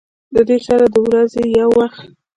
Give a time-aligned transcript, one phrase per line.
[0.35, 2.01] د دې سره د ورځې يو وخت